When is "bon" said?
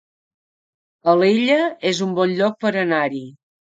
2.23-2.35